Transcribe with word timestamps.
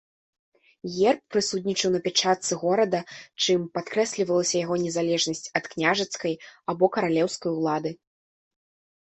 Герб 0.93 1.19
прысутнічаў 1.33 1.89
на 1.95 1.99
пячатцы 2.07 2.53
горада, 2.61 3.01
чым 3.43 3.67
падкрэслівалася 3.79 4.55
яго 4.63 4.75
незалежнасць 4.87 5.43
ад 5.61 5.71
княжацкай 5.75 6.33
або 6.75 6.85
каралеўскай 6.99 7.51
улады. 7.63 7.91